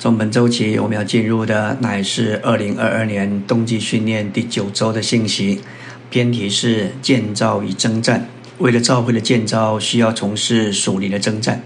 [0.00, 5.60] 从本周起，我们要进入的乃是二零二二年冬季训练第九周的信息。
[6.08, 8.26] 偏题是建造与征战。
[8.56, 11.62] 为了教会的建造，需要从事属灵的征战。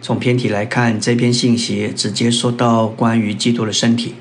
[0.00, 4.14] 从偏题来看，这篇信息直接说到关于基督的身体，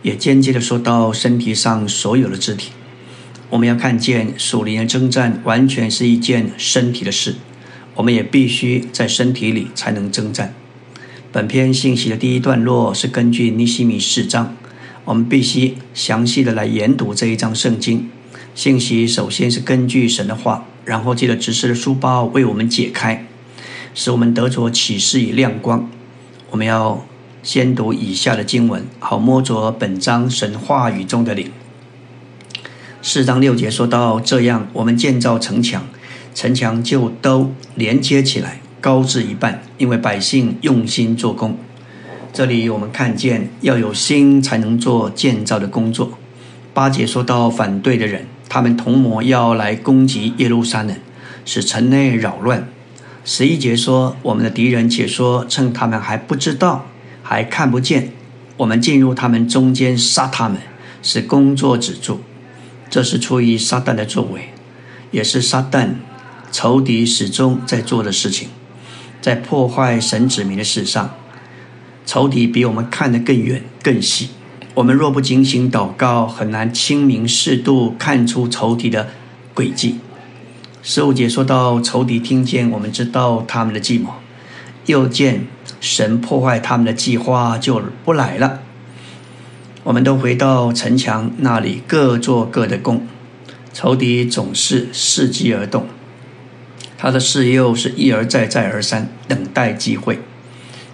[0.00, 2.70] 也间接的说到身体上所有的肢体。
[3.50, 7.34] 我们要看见属灵的征战完全是一件身体的事，
[7.96, 10.54] 我们也必须在身体里才能征战。
[11.34, 14.54] 本篇信息的第一段落是根据尼西米四章，
[15.04, 18.08] 我们必须详细的来研读这一章圣经。
[18.54, 23.26] 信息首先是根据神的话，然后借着指示的书包为我们解开，
[23.96, 25.90] 使我们得着启示与亮光。
[26.52, 27.04] 我们要
[27.42, 31.50] 先读以下的经文，好摸着本章神话语中的灵。
[33.02, 35.84] 四章六节说到这样，我们建造城墙，
[36.32, 38.60] 城墙就都连接起来。
[38.84, 41.56] 高至一半，因为百姓用心做工。
[42.34, 46.18] 这里我们看见要有心才能做建造的工作。
[46.74, 50.94] 八节说到反对的人，他们同谋要来攻击耶路撒冷，
[51.46, 52.68] 使城内扰乱。
[53.24, 56.84] 十一节说我们的敌人且说趁他们还不知道、
[57.22, 58.10] 还看不见，
[58.58, 60.58] 我们进入他们中间杀他们，
[61.02, 62.20] 使工作止住。
[62.90, 64.50] 这是出于撒旦的作为，
[65.10, 65.94] 也是撒旦
[66.52, 68.50] 仇敌始终在做的事情。
[69.24, 71.14] 在破坏神子民的事上，
[72.04, 74.28] 仇敌比我们看得更远、更细。
[74.74, 79.08] 我们若不警醒祷告，很难清明适度看出仇敌的
[79.54, 79.98] 诡计。
[80.82, 84.10] 十五节说到仇敌听见，我们知道他们的计谋，
[84.84, 85.46] 又见
[85.80, 88.60] 神破坏他们的计划，就不来了。
[89.84, 93.06] 我们都回到城墙那里，各做各的工。
[93.72, 95.86] 仇敌总是伺机而动。
[96.96, 100.20] 他的事又是一而再、再而三等待机会，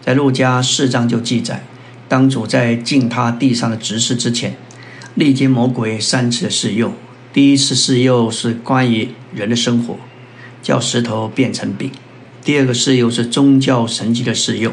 [0.01, 1.65] 在路加四章就记载，
[2.09, 4.56] 当主在进他地上的执事之前，
[5.15, 6.93] 历经魔鬼三次的试诱。
[7.33, 9.97] 第一次试诱是关于人的生活，
[10.62, 11.91] 叫石头变成饼；
[12.43, 14.72] 第二个试诱是宗教神迹的试诱，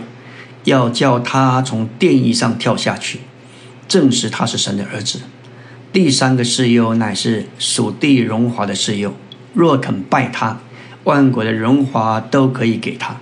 [0.64, 3.20] 要叫他从殿椅上跳下去，
[3.88, 5.20] 证实他是神的儿子；
[5.94, 9.14] 第三个试诱乃是属地荣华的试诱，
[9.54, 10.60] 若肯拜他。
[11.08, 13.16] 万国的荣华都可以给他，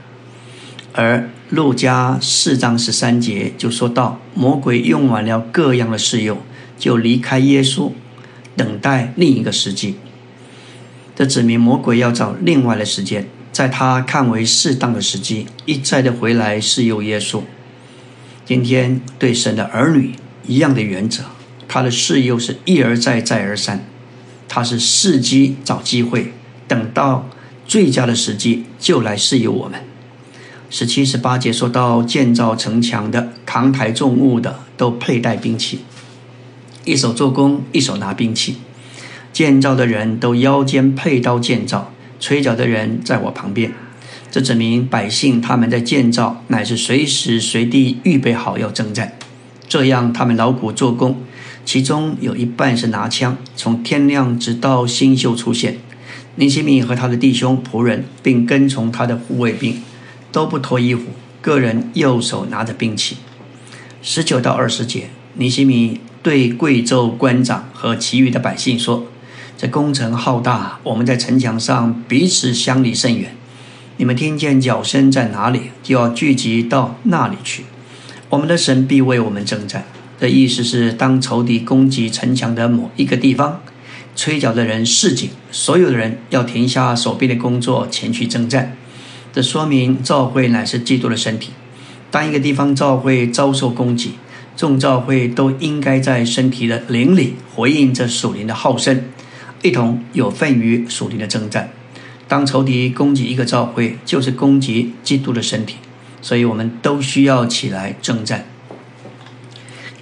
[0.94, 6.40] 而路加四章十三节就说到，魔鬼用完了各样的试诱，
[6.79, 7.91] 就离开耶稣，
[8.57, 9.97] 等待另一个时机。
[11.16, 17.44] 这指明魔鬼要找另外的时间，在他看为适当的时机，一再的回来试诱耶稣。
[18.46, 20.16] 今天对神的儿女
[20.47, 21.25] 一样的原则，
[21.67, 23.85] 他的试诱是一而再再而三，
[24.47, 26.34] 他是伺机找机会，
[26.67, 27.29] 等到。
[27.68, 29.81] 最佳的时机就来试诱我们。
[30.70, 35.80] 十七、十八节说到建造城墙的、扛抬重物的，都佩戴兵器，
[36.84, 38.58] 一手做工，一手拿兵器。
[39.31, 43.74] 建造的人都腰间佩刀建造，吹角的人在我旁边。
[44.32, 49.14] 这指明百姓他们在建造，乃是随时随地预备好要征战。
[49.68, 51.18] 这样他们劳苦做工，
[51.64, 55.78] 其中有一半是拿枪，从天亮直到星宿出现。
[56.38, 59.81] 尼西米和他的弟兄仆人，并跟从他的护卫兵，
[60.34, 61.03] 都不脱衣服，
[61.41, 63.16] 个人右手拿着兵器。
[64.01, 69.06] 十九到二十节，尼西米对贵州官长和其余的百姓说
[69.57, 73.34] ：“这工程浩大，我们在城墙上彼此相离甚远。
[73.96, 77.63] 你们听见脚声在哪里，就要聚集到那里去。
[78.29, 79.85] 我们的神必为我们征战。”
[80.19, 83.62] 的意思是，当仇敌攻击城墙的某一个地方。
[84.16, 88.78] 吹角的人示警，所有的人要停下手边的工作，前去征战。
[89.34, 91.52] 这说明教会乃是基督的身体。
[92.09, 94.14] 当一个地方教会遭受攻击，
[94.56, 99.03] 众教会都应该在身体的灵里回应这属灵的号声，
[99.62, 101.70] 一同有份于属灵的征战。
[102.28, 105.76] 当仇敌攻击一个教会，就是攻击基督的身体，
[106.22, 108.46] 所以我们都需要起来征战。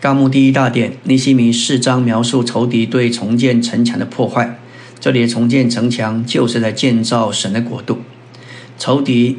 [0.03, 4.59] 纲目第一大点，尼西米四章描述仇敌对重建城墙的破坏。
[5.00, 8.00] 这里的重建城墙，就是在建造神的国度。
[8.77, 9.38] 仇敌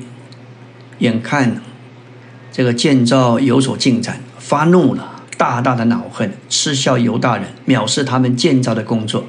[1.00, 1.60] 眼看
[2.50, 9.26] 这个建造有所进展，发怒了，大大的恼恨，嗤笑犹大人，藐视他们建造的工作。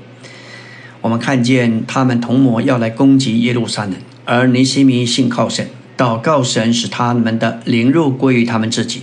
[1.02, 5.68] 我们看见他们同谋要来攻击耶路撒冷，而尼西米信靠神，
[5.98, 9.02] 祷告神，使他们的灵肉归于他们自己。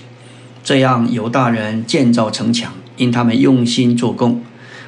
[0.65, 4.43] 这样，犹大人建造城墙，因他们用心做工。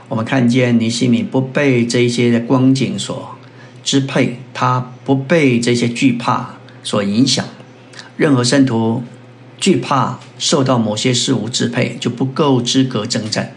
[0.09, 3.37] 我们看见尼西米不被这些的光景所
[3.82, 7.44] 支配，他不被这些惧怕所影响。
[8.17, 9.03] 任何圣徒
[9.59, 13.53] 惧怕受到某些事物支配，就不够资格征战。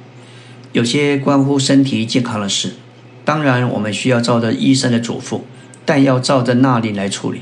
[0.72, 2.74] 有些关乎身体健康的事，
[3.24, 5.42] 当然我们需要照着医生的嘱咐，
[5.86, 7.42] 但要照着那里来处理。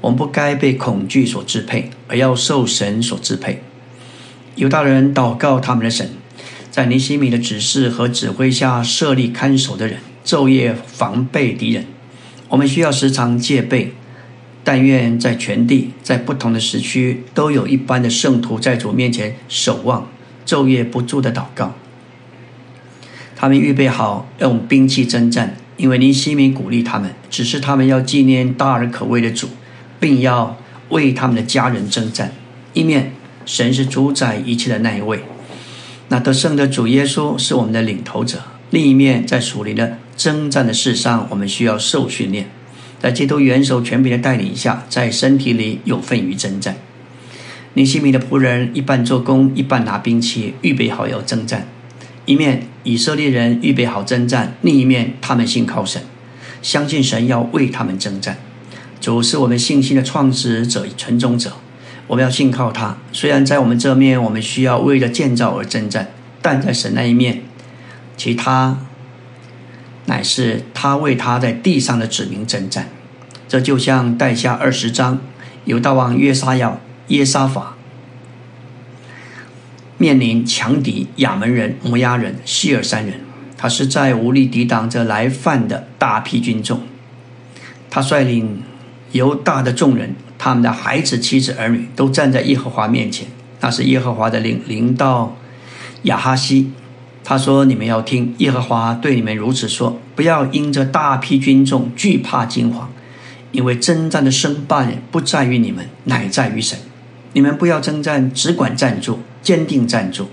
[0.00, 3.62] 我们不该被恐惧所支配，而要受神所支配。
[4.56, 6.10] 犹大人祷告他们的神，
[6.70, 11.86] 在尼西米的指示和指挥下设立看守的人，昼夜防备敌人。
[12.48, 13.92] 我们需要时常戒备。
[14.66, 20.08] 但愿在全地，在不同的时区，都有一般的圣徒在主面前守望，
[20.46, 21.74] 昼夜不住的祷告。
[23.36, 29.48] 他们预备好用兵器征战，因为尼西米鼓励他们，只是他们要纪念大而可畏的主，
[30.00, 30.56] 并要
[30.88, 32.32] 为他们的家人征战。
[32.72, 33.12] 一面
[33.46, 35.20] 神是主宰一切的那一位，
[36.08, 38.38] 那得胜的主耶稣是我们的领头者；
[38.70, 42.48] 另一面在属灵的征战的事上，我们需要受训练。
[43.00, 46.76] 在基督元首权柄的带领下，在身体里有份于征战。
[47.74, 51.68] 尼西米的仆人一半做工，一半拿兵器，预备好要征战。
[52.24, 56.00] 一面以色列人预备好征战，另一面他们信靠神，
[56.62, 58.38] 相信神要为他们征战。
[59.00, 61.52] 主是我们信心的创始者与、存终者，
[62.06, 62.96] 我们要信靠他。
[63.12, 66.10] 虽然在我们这面，我们需要为了建造而征战，
[66.42, 67.42] 但在神那一面，
[68.16, 68.78] 其他。
[70.06, 72.90] 乃是他为他在地上的子民征战，
[73.48, 75.18] 这就像带下二十章，
[75.64, 76.78] 犹大王约沙亚
[77.08, 77.74] 耶沙法
[79.96, 83.20] 面临强敌亚门人、摩押人、希尔三人，
[83.56, 86.82] 他实在无力抵挡这来犯的大批军众。
[87.88, 88.62] 他率领
[89.12, 93.26] 犹大的众人，他们的孩子、妻子、儿女都站在耶和华面前。
[93.60, 95.36] 那是耶和华的领领到
[96.02, 96.70] 亚哈西。
[97.26, 102.84] 他说：“你们要听耶和华对你们如此说，不要因着大批军众惧怕惊惶，
[103.50, 106.78] 因为征战的胜败不在于你们，乃在于神。
[107.32, 110.28] 你们不要征战，只管站住，坚定站住，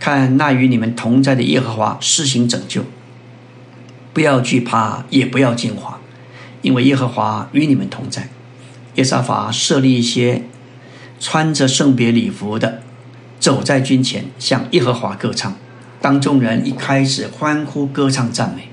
[0.00, 2.84] 看那与你们同在的耶和华施行拯救。
[4.12, 5.94] 不要惧怕，也不要惊惶，
[6.62, 8.28] 因为耶和华与你们同在。”
[8.96, 10.42] 耶沙法设立一些
[11.18, 12.82] 穿着圣别礼服的，
[13.38, 15.54] 走在军前，向耶和华歌唱。
[16.00, 18.68] 当众人一开始欢呼歌唱赞美，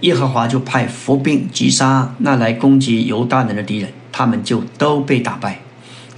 [0.00, 5.60] 耶和华就派伏兵击杀那来攻击犹大人的敌人，他们就都被打败。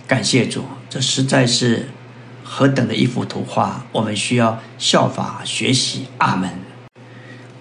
[0.07, 1.89] 感谢主，这实在是
[2.45, 3.87] 何等的一幅图画！
[3.93, 6.07] 我们需要效法学习。
[6.19, 6.51] 阿门。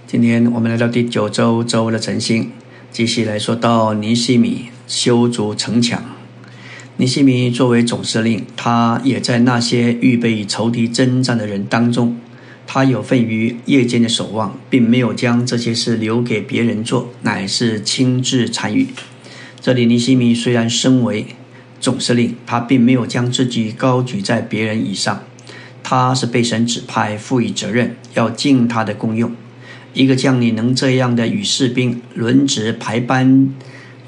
[0.06, 2.52] 今天我们来到第九周周的晨星，
[2.92, 6.04] 继续来说到尼西米修筑城墙。
[6.98, 12.18] 尼西米作为总司令，他也在那些预备与仇敌征战的人当中。
[12.68, 18.88] 他有份于夜间的守望，并没有将这些事留给别人做，乃是亲自参与。
[19.62, 21.26] 这里尼西米虽然身为
[21.80, 25.24] 总司令，他并没有将自己高举在别人以上，
[25.82, 29.32] 他是被神指派、赋予责任，要尽他的功用。
[29.94, 33.54] 一个将领能这样的与士兵轮值排班，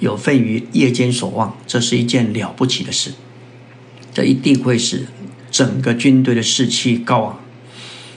[0.04, 3.14] 有份于夜间守望，这是一件了不起的事。
[4.14, 5.08] 这一定会使
[5.50, 7.40] 整个军队的士气高昂。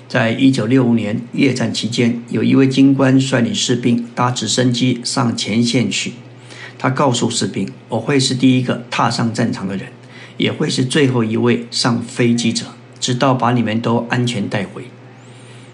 [0.08, 6.14] 在一九六五年越战期间，有一位军官率领士兵搭直升机上前线去。
[6.76, 9.86] 他告诉士兵：“我会是第一个踏上战场的人，
[10.38, 12.66] 也会是最后一位上飞机者，
[12.98, 14.86] 直到把你们都安全带回。”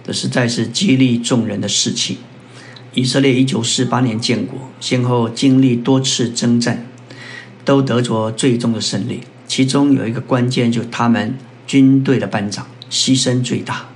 [0.07, 2.19] 这实在是激励众人的士气。
[2.95, 6.87] 以色列一九四八年建国，先后经历多次征战，
[7.65, 9.21] 都得着最终的胜利。
[9.47, 11.35] 其中有一个关键，就是他们
[11.67, 13.87] 军队的班长牺牲最大。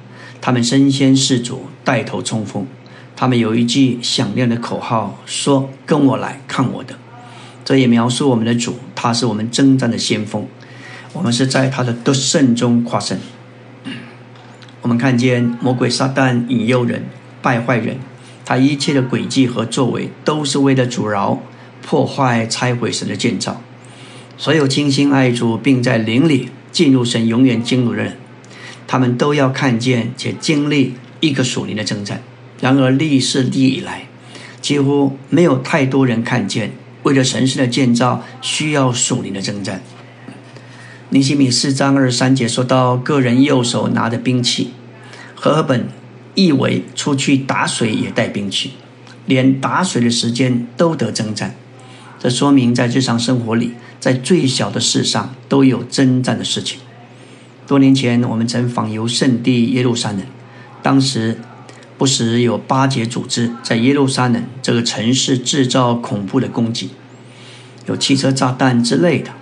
[0.40, 2.66] 他们身先士卒，带头冲锋。
[3.14, 6.94] 他们有一句响亮的口号，说：“跟我来看我的。”
[7.64, 10.46] 这也描述我们的主，他是我们征战的先锋。
[11.12, 13.18] 我们是在他的得胜中夸胜。
[14.82, 17.04] 我们看见魔鬼撒旦引诱人、
[17.42, 17.96] 败坏人，
[18.46, 21.42] 他一切的诡计和作为，都是为了阻挠、
[21.82, 23.60] 破坏、拆毁神的建造。
[24.38, 28.16] 所有倾心爱主，并在灵里进入神永远进入的人。
[28.86, 32.22] 他们都要看见且经历一个属灵的征战。
[32.60, 34.06] 然而历世历以来，
[34.60, 36.70] 几乎没有太多人看见，
[37.02, 39.82] 为了神圣的建造需要属灵的征战。
[41.08, 44.70] 尼西米四章二十三节说到，个人右手拿着兵器，
[45.34, 45.88] 和本
[46.36, 48.74] 意为出去打水也带兵器，
[49.26, 51.56] 连打水的时间都得征战。
[52.20, 56.78] 这说明在日常生活里，在最小的事上都有征战的事情。
[57.66, 60.22] 多年前，我们曾访游圣地耶路撒冷，
[60.82, 61.38] 当时
[61.98, 66.90] 不时有巴结组织在耶路撒冷这个城市制造恐怖的攻击，
[67.86, 69.32] 有汽车炸弹之类的。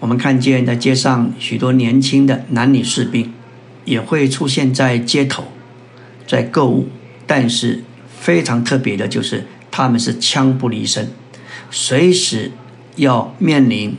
[0.00, 3.32] 我们看见在街上许多年轻的男女士兵
[3.84, 5.44] 也会出现在街头，
[6.26, 6.88] 在购物，
[7.26, 7.82] 但是
[8.18, 11.10] 非常特别的就是他们是枪不离身，
[11.70, 12.52] 随时
[12.96, 13.96] 要面临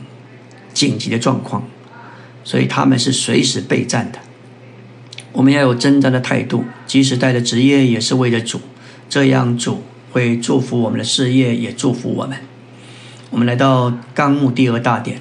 [0.72, 1.68] 紧急的状况，
[2.44, 4.18] 所以他们是随时备战的。
[5.32, 8.60] 我们要有真正的态度，即使带着职业也是为了主，
[9.08, 12.38] 这样主会祝福我们的事业，也祝福我们。
[13.28, 15.20] 我们来到纲目第二大点，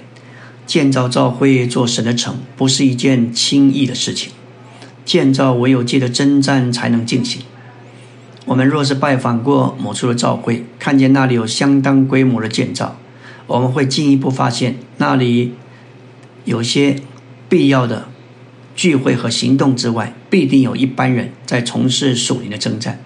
[0.66, 4.32] 建造教会做神的城，不是一件轻易的事情。
[5.06, 7.44] 建造唯有借着征战才能进行。
[8.46, 12.98] 我们若是拜访过某处的教会，看见那里有相当规模的建造，
[13.48, 15.54] 我们会进一步发现那里
[16.44, 16.98] 有些
[17.48, 18.10] 必要的。
[18.76, 23.00] 聚会和行动之外，必定有一般人在从事属灵的征战。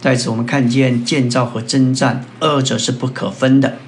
[0.00, 3.78] 在此，我们看见建造和征战二者是不可分的。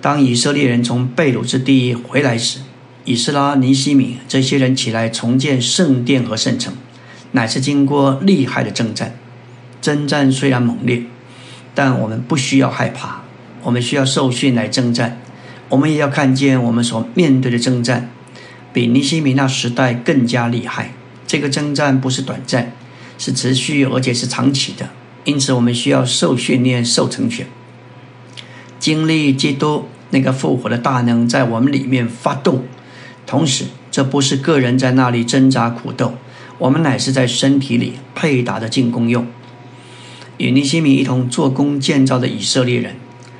[0.00, 2.58] 当以色列人从被掳之地回来时，
[3.04, 6.74] 以斯拉、尼西米这些人起来重建圣殿和圣城，
[7.32, 9.16] 乃是经过厉害的征战。
[9.80, 11.04] 征战虽然猛烈，
[11.74, 13.22] 但我们不需要害怕。
[13.62, 15.20] 我们需要受训来征战，
[15.68, 18.10] 我们也要看见我们所面对的征战。
[18.72, 20.92] 比尼西米那时代更加厉害。
[21.26, 22.72] 这个征战不是短暂，
[23.18, 24.88] 是持续而且是长期的。
[25.24, 27.46] 因此，我们需要受训练、受成全，
[28.78, 32.64] 经历基督那个复活的大能在我们里面发动。
[33.30, 36.14] 同时，这不是个人在那里挣扎苦斗，
[36.58, 39.24] 我们乃是在身体里配搭的进攻用。
[40.38, 42.96] 与尼西米一同做工建造的以色列人，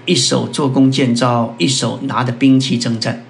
[0.06, 3.25] 一手做工建造，一手拿着兵器征战。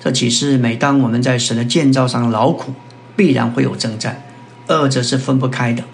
[0.00, 2.72] 这启示，每当我们在神的建造上劳苦，
[3.14, 4.22] 必然会有征战，
[4.66, 5.84] 二者是分不开的。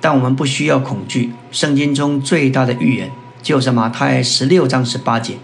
[0.00, 1.34] 但我们不需要恐惧。
[1.50, 3.10] 圣经中最大的预言
[3.42, 5.34] 就是马太十六章十八节，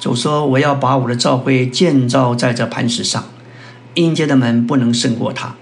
[0.00, 3.22] 主说：“我要把我的教会建造在这磐石上，
[3.94, 5.56] 阴间的门不能胜过他。”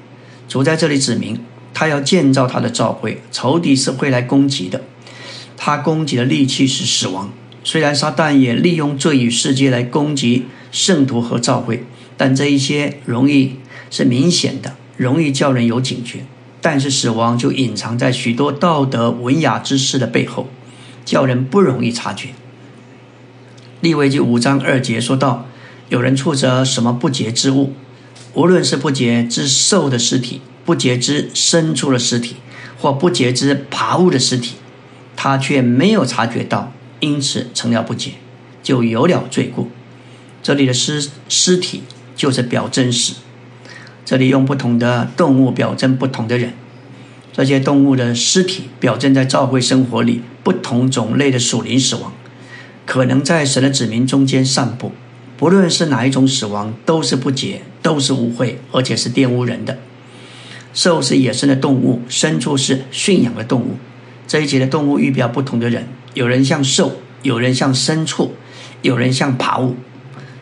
[0.48, 1.40] 主在这里指明，
[1.72, 4.82] 他要建造他的教会，仇敌是会来攻击的。
[5.56, 7.30] 他攻击的利器是死亡。
[7.64, 10.46] 虽然撒旦也利用罪与世界来攻击。
[10.72, 11.84] 圣徒和教会，
[12.16, 13.56] 但这一些容易
[13.90, 16.24] 是明显的，容易叫人有警觉。
[16.62, 20.48] 但是死亡就隐藏在许多道德文雅之事的背后，
[21.04, 22.30] 叫人不容易察觉。
[23.82, 25.46] 利未记五章二节说到：
[25.90, 27.74] 有人触着什么不洁之物，
[28.34, 32.36] 无论是不洁之兽的尸体、不洁之牲畜的尸体，
[32.78, 34.54] 或不洁之爬物的尸体，
[35.14, 38.12] 他却没有察觉到，因此成了不洁，
[38.62, 39.68] 就有了罪过。
[40.42, 41.82] 这里的尸尸体
[42.16, 43.14] 就是表征死，
[44.04, 46.54] 这里用不同的动物表征不同的人，
[47.32, 52.12] 这些动物的尸体表征在教会生活里不同种类的属灵死亡，
[52.86, 54.92] 可能在神的子民中间散布。
[55.42, 59.76] 不论是哪一种死亡，都是不洁，都是污秽，而且是玷污人的。
[60.72, 63.74] 兽是野生的动物，牲畜是驯养的动物。
[64.28, 68.36] 这一节的动物预表不同的人，有人像兽，有人像牲畜，
[68.82, 69.74] 有人像爬物。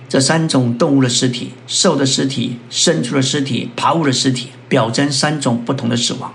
[0.07, 6.35] 这三种动物的尸体、兽的尸体、牲畜的尸体、爬物的尸体，表征三种不同的死亡。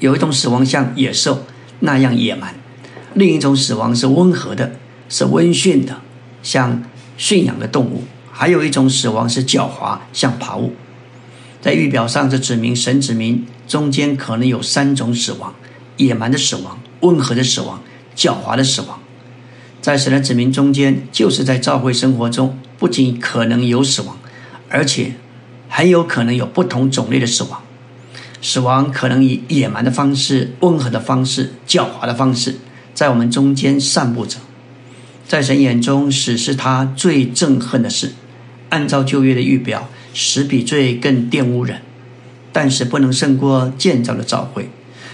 [0.00, 1.44] 有一种死亡像野兽
[1.78, 2.56] 那样野蛮，
[3.14, 4.72] 另一种死亡是温和的，
[5.08, 6.00] 是温驯的，
[6.42, 6.82] 像
[7.20, 10.72] 驯养的动物；还有一种死亡是狡猾，像爬物。
[11.60, 15.54] 在预表上，这指明神指明中间可能有三种死亡：
[15.98, 17.82] 野蛮的死亡、温和的死亡、
[18.16, 18.98] 狡猾的死亡。
[19.82, 24.16] 在神的指明中间，就是在教会生活中，不仅可能有死亡，
[24.70, 25.12] 而且
[25.68, 27.60] 很有可能有不同种类的死亡。
[28.40, 32.56] 死亡可能以野蛮的方式、温和的方式、狡猾的方式，
[32.94, 34.38] 在我们中间散布着。
[35.30, 38.14] 在神眼中，死是他最憎恨的事。
[38.70, 41.82] 按照旧约的预表，死比罪更玷污人，
[42.52, 44.68] 但是不能胜过建造的召会。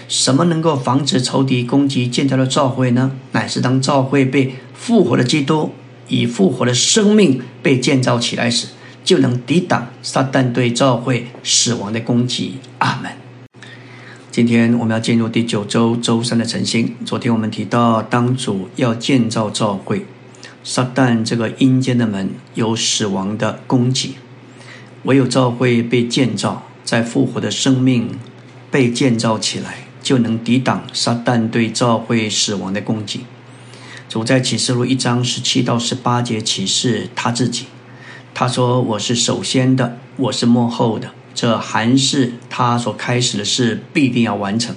[0.07, 3.11] 什么能够防止仇敌攻击建造的召会呢？
[3.33, 5.73] 乃是当召会被复活的基督
[6.07, 8.69] 以复活的生命被建造起来时，
[9.03, 12.55] 就能抵挡撒旦对召会死亡的攻击。
[12.79, 13.26] 阿门。
[14.37, 16.95] 今天我们要进入第九周周三的晨星。
[17.03, 20.05] 昨天我们提到，当主要建造教会，
[20.63, 24.13] 撒旦这个阴间的门有死亡的攻击，
[25.05, 28.11] 唯有教会被建造，在复活的生命
[28.69, 29.87] 被建造起来。
[30.03, 33.21] 就能抵挡撒旦对教会死亡的攻击。
[34.07, 37.65] 主在启示录一章十七到十八节启示他自己，
[38.35, 44.75] 他说：“我是首先的，我是幕后的。”这还是他所开始的事必定要完成。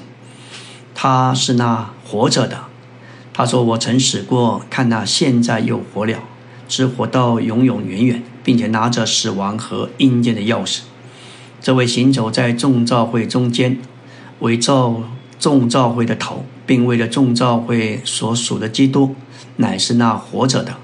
[0.94, 2.64] 他是那活着的。
[3.32, 6.18] 他说：“我曾死过，看那现在又活了，
[6.68, 8.22] 只活到永永远远。
[8.42, 10.80] 并且拿着死亡和阴间的钥匙。
[11.60, 13.78] 这位行走在众召会中间，
[14.40, 15.02] 为造
[15.38, 19.14] 众召会的头，并为了众召会所属的基督，
[19.56, 20.78] 乃是那活着的。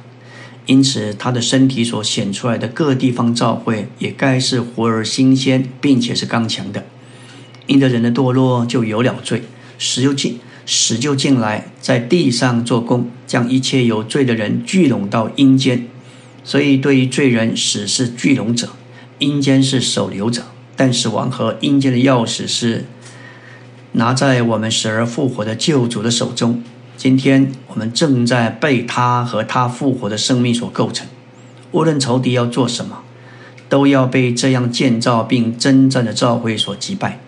[0.66, 6.84] 因此，他的身体所显出来的各地方召会，也该是活而新鲜，并且是刚强的。
[7.66, 9.42] 因着人的堕落，就有了罪，
[9.78, 15.86] 死就进，死就进来，在地上做工，将一切有罪的人聚拢到阴间。
[16.42, 18.70] 所以，对于罪人，死是聚拢者，
[19.20, 20.42] 阴间是守留者。
[20.76, 22.84] 但死亡和阴间的钥匙是
[23.92, 26.62] 拿在我们死而复活的救主的手中。
[26.96, 31.06] 今天我们正在被他和他复活的生命所构成。
[31.72, 33.02] 无论仇敌要做什么，
[33.68, 37.20] 都要被这样建造并征战的召会所击败。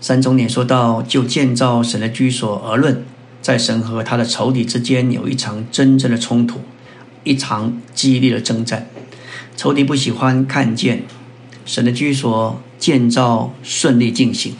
[0.00, 3.04] 三中年说到，就建造神的居所而论，
[3.40, 6.60] 在神和他的仇敌之间有一场真正的冲突，
[7.24, 8.88] 一场激烈的征战。
[9.56, 11.04] 仇敌不喜欢看见。
[11.64, 14.54] 神的居所建造顺利进行，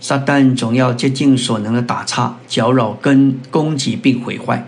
[0.00, 4.66] 撒旦总要竭尽所能的打岔、搅扰、跟攻击并毁坏。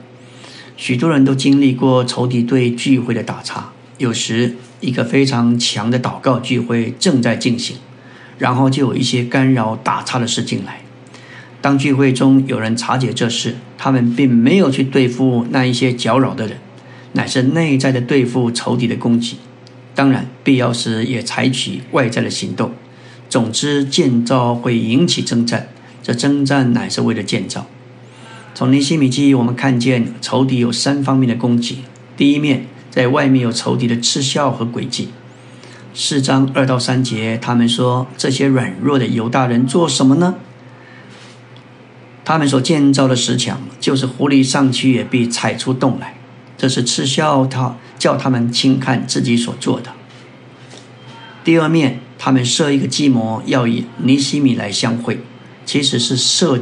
[0.76, 3.70] 许多人都经历过仇敌对聚会的打岔。
[3.98, 7.76] 有时，一个非常强的祷告聚会正在进行，
[8.38, 10.80] 然后就有一些干扰、打岔的事进来。
[11.60, 16.56] 当聚会中有人察觉这事，他们并没有去对付那一些搅扰的人，
[17.12, 19.36] 乃是内在的对付仇敌的攻击。
[19.94, 22.72] 当然，必要时也采取外在的行动。
[23.30, 25.68] 总之，建造会引起征战，
[26.02, 27.66] 这征战乃是为了建造。
[28.54, 31.78] 从尼西米记，我们看见仇敌有三方面的攻击。
[32.16, 35.08] 第一面，在外面有仇敌的嗤笑和诡计。
[35.94, 40.34] 四章二到三节，他们说这些软弱的犹大人做什么呢？
[42.24, 46.16] 他们所建造的石墙，就是狐狸上去也必踩出洞来。
[46.58, 47.76] 这是嗤笑他。
[48.00, 49.92] 叫他们轻看自己所做的。
[51.44, 55.20] 第二面，他们设一个计谋，要以尼西米来相会，
[55.64, 56.60] 其实是设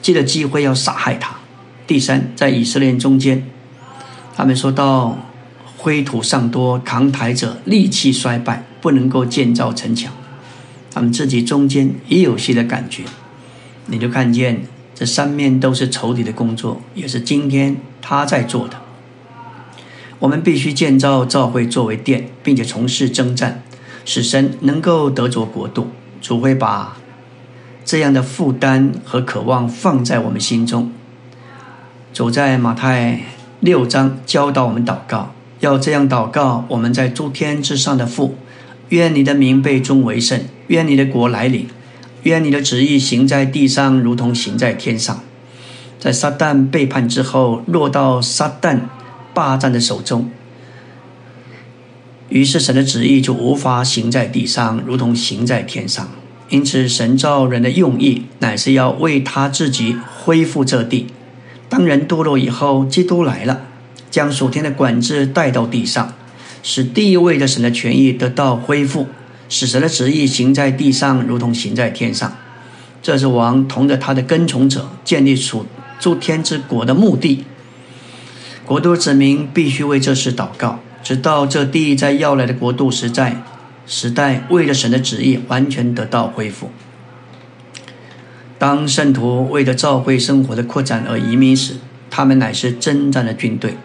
[0.00, 1.36] 借着机会要杀害他。
[1.86, 3.46] 第三，在以色列中间，
[4.34, 5.18] 他们说到
[5.76, 10.10] 灰土上多，扛抬者力气衰败，不能够建造城墙。
[10.90, 13.02] 他们自己中间也有些的感觉，
[13.88, 14.62] 你就看见
[14.94, 18.80] 这三面都是仇敌的工作，也是今天他在做的。
[20.20, 23.62] 我们必须建造教会作为殿，并且从事征战，
[24.06, 25.88] 使神能够得着国度。
[26.22, 26.96] 主会把
[27.84, 30.90] 这样的负担和渴望放在我们心中。
[32.14, 33.20] 主在马太
[33.60, 38.36] 六章教导我们祷告，要这样祷告：我们在诸天之上的父，
[38.88, 41.68] 愿你的名被尊为圣，愿你的国来临，
[42.22, 45.20] 愿你的旨意行在地上，如同行在天上。
[46.00, 48.80] 在撒旦背叛之后，落到撒旦。
[49.34, 50.30] 霸占的手中，
[52.28, 56.08] 于是神的旨意就无法行在地上，如同行在天上。
[56.48, 61.06] 因此，神造人的用意乃是要为他自己恢复这地。
[61.68, 63.62] 当人堕落以后，基督来了，
[64.10, 66.14] 将属天的管制带到地上，
[66.62, 69.08] 使地位的神的权益得到恢复，
[69.48, 72.36] 使神的旨意行在地上，如同行在天上。
[73.02, 75.66] 这是王同着他的跟从者建立属
[75.98, 77.44] 诸天之国的目的。
[78.64, 83.40] 国度子民必须为这事祷告，直到这地在要来的国度时在
[83.86, 86.72] 时代，为了神的旨意完全得到恢复。
[88.58, 91.74] 当圣徒为了教会生活的扩展而移民时，
[92.10, 93.76] 他们乃是征战的军队。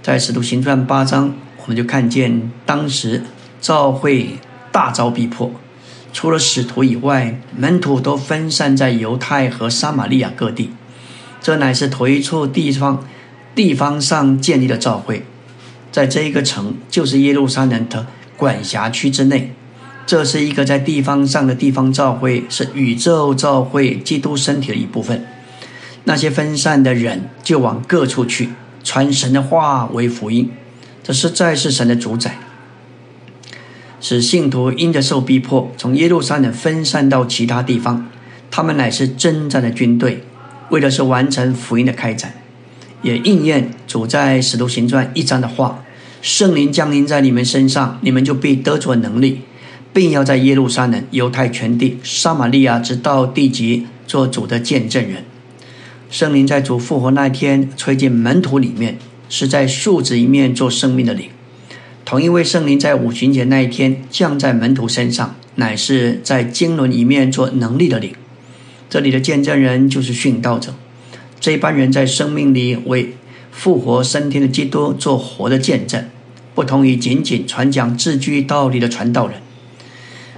[0.00, 3.22] 在使徒行传八章，我们就看见当时
[3.60, 4.38] 教会
[4.72, 5.52] 大遭逼迫，
[6.14, 10.70] 除了使徒以外，门徒都分散在犹太和撒玛利亚各地。
[11.42, 13.04] 这乃是头一处地方。
[13.54, 15.24] 地方上建立的教会，
[15.96, 18.06] 在这一个城就是耶路撒冷的
[18.36, 19.54] 管辖区之内。
[20.04, 25.24] 这是一个在地方上的地方教会，是宇宙教会基督身体的一部分。
[26.04, 28.50] 那些分散的人就往各处去
[28.84, 30.50] 传神的话为福音，
[31.02, 32.36] 这实在是神的主宰，
[33.98, 38.06] 使信徒因着受逼迫，从耶路撒冷分散到其他地方。
[38.50, 40.22] 他们乃是征战的军队，
[40.68, 42.34] 为的是完成福音的开展。
[43.00, 45.82] 也应验主在使徒行传一章的话
[46.26, 49.42] ：“圣灵降临在你们身上，你们就必得着能力，
[49.92, 55.22] 并要在耶路撒冷、犹太全地、撒玛利亚直到地极做主的见证人。”
[56.10, 61.28] 圣灵在主复活那天吹进门徒里面，是在树子一面做生命的灵；
[62.04, 68.12] 同一位圣灵在五旬节那一天降在门徒身上，乃是在经纶一面做能力的灵。
[68.90, 70.74] 这里的见证人就是殉道者。
[71.38, 73.14] 这一班人在生命里为
[73.52, 76.04] 复活升天的基督做活的见证。
[76.56, 79.42] 不同于仅仅传讲字句道理的传道人。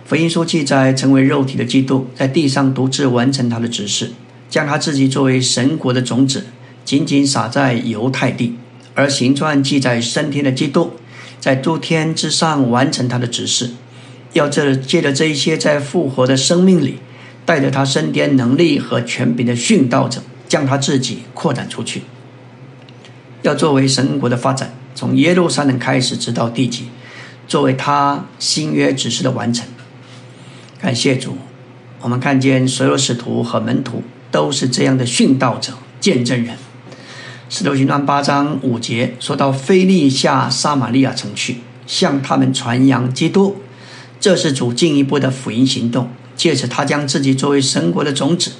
[0.05, 4.11] 福音书记载，成为肉体的基督在地上独自完成他的指示，
[4.51, 6.47] 将他自己作为神国的种子，
[6.85, 8.55] 仅仅撒在犹太地；
[8.95, 10.95] 而行传记载升天的基督，
[11.39, 13.71] 在诸天之上完成他的指示，
[14.33, 16.99] 要这借着这一些在复活的生命里，
[17.45, 22.03] 带着他升天能力和权柄的殉道者，将他自己扩展出去，
[23.43, 26.87] 要作为神国的发展，从耶路撒冷开始，直到地极，
[27.47, 29.65] 作为他新约指示的完成。
[30.81, 31.39] 感谢主，
[32.01, 36.57] 我们看见所有使徒和门徒都是这样的殉道者、见证人。
[37.49, 43.59] 使徒行传八章五节说到：“菲利下撒玛利亚城去，向他们传扬基督。”
[44.19, 48.51] 这是主进一步的福音行动，借此他将自己作为神国的种子，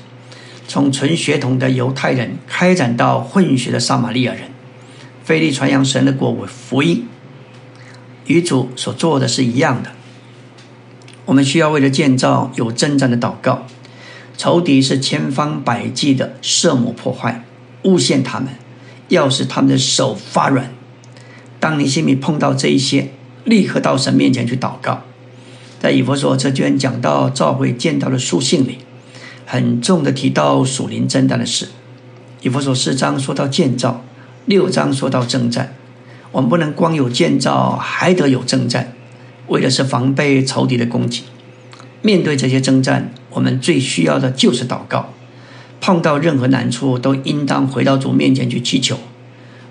[0.69, 4.43] 从纯血统的犹太人开展到混血的撒玛利亚人。
[5.29, 7.07] 菲利传扬神的国为福音，
[8.29, 9.91] 与主所做的是一样的。
[11.27, 13.67] 我们需要为了建造有征战的祷告，
[14.39, 17.45] 仇敌是千方百计的设谋破坏、
[17.83, 18.49] 诬陷他们，
[19.09, 20.73] 要使他们的手发软。
[21.61, 23.11] 当你心里碰到这一些，
[23.45, 25.03] 立刻到神面前去祷告。
[25.79, 28.79] 在以弗所这卷讲到召会见到的书信里，
[29.45, 31.69] 很重的提到属灵征战的事。
[32.41, 34.03] 以弗所四章说到建造，
[34.49, 35.75] 六章说到征战。
[36.33, 38.95] 我们不能光有建造，还得有征战。
[39.49, 41.25] 为的是防备仇敌的攻击。
[42.01, 45.11] 面对这些征战，我们最需要的就是祷告。
[45.83, 48.99] 碰到任何难处，都应当回到主面前去祈求。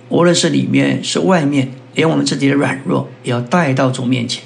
[0.09, 4.43] 无论是里面是外面，连我们自己的软弱，也要带到主面前。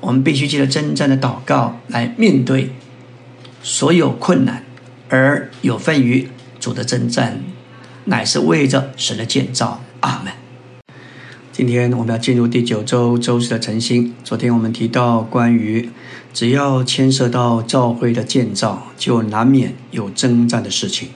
[0.00, 2.70] 我们必须借着征战的祷告来面对
[3.62, 4.62] 所有困难，
[5.08, 6.28] 而有份于
[6.60, 7.42] 主的征战，
[8.08, 9.80] 乃是为着神的建造。
[10.00, 10.32] 阿门。
[11.52, 14.14] 今天我们要进入第九周周四的晨星。
[14.22, 15.88] 昨天我们提到，关于
[16.32, 21.08] 只要牵涉到教会的建造，就难免有征战的事情。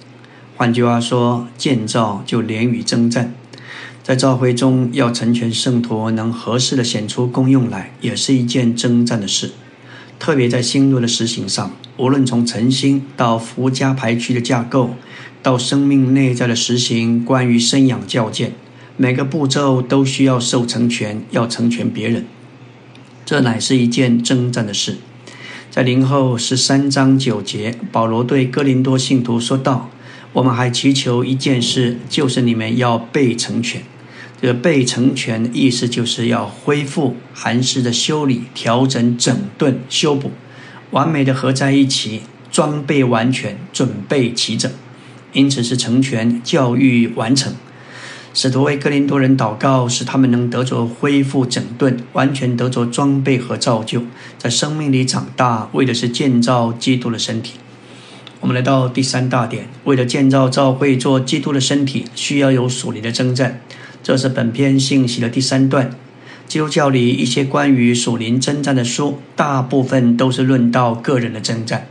[0.57, 3.35] 换句话说，建造就连于征战。
[4.03, 9.53] 在教会中，要成全圣徒，能合适的显出功用来，也是一件征战的事。
[10.19, 14.91] 特别在新路的实行上，无论从晨星到福家排区的架构，
[15.43, 18.53] 到生命内在的实行，关于生养教建。
[18.97, 22.27] 每个步骤都需要受成全，要成全别人，
[23.25, 24.99] 这乃是一件征战的事。
[25.71, 29.89] 在林后十三章九节，保罗对哥林多信徒说道
[30.35, 33.83] ：“我们还祈求一件事，就是你们要被成全。
[34.43, 40.33] 这个被成全意思，就是要恢复寒湿的修理、调整、整顿、修补，
[40.91, 44.71] 完美的合在一起，装备完全，准备齐整。
[45.33, 47.53] 因此是成全教育完成。”
[48.33, 54.03] 使徒为哥林多人祷告，使他们能得着恢复整顿，完全得着装备和造就，
[54.39, 57.55] 在生命里长大，为的是建造基督的身体。
[58.41, 63.61] 我们来到第三大点，为了建造教会做基督的身体，需要有属灵的征战。
[64.03, 65.91] 这是本篇信息的第三段。
[66.47, 71.87] 基督教里一些关于属灵征战的书，大部分都是论到个人的征战，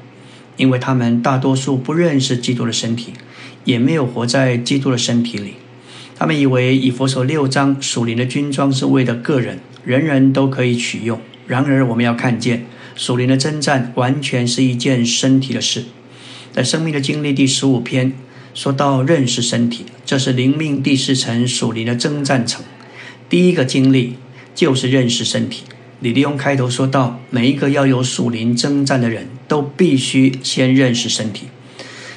[0.59, 3.13] 因为他们大多数不认识基督的身体，
[3.63, 5.53] 也没有活在基督的身体里。
[6.17, 11.21] 他们以为以佛所六章属灵的军装是为了个人，人人都可以取用。
[11.47, 15.85] 然而，我们要看见属灵的征战完全是一件身体的事。
[16.51, 18.11] 在生命的经历第十五篇
[18.53, 22.65] 说到认识身体，这是灵命第四层属灵的征战层。
[23.29, 24.15] 第一个经历
[24.53, 25.63] 就是认识身体。
[26.01, 31.47] 李利用开头说到，每一个要有属灵征战的人都必须先认识身体。